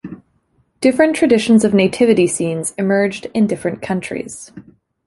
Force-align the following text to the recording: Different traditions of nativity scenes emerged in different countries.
Different 0.79 1.15
traditions 1.15 1.63
of 1.63 1.75
nativity 1.75 2.25
scenes 2.25 2.73
emerged 2.75 3.27
in 3.35 3.45
different 3.45 3.83
countries. 3.83 4.51